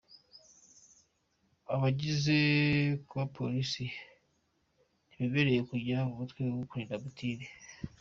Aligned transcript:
Abigeze 1.73 2.37
kuba 3.07 3.19
abapolisi 3.23 3.85
ntibemerewe 5.11 5.61
kujya 5.69 5.97
mu 6.07 6.13
mutwe 6.19 6.37
urinda 6.41 7.01
Perezida 7.01 7.01
Putin. 7.03 7.39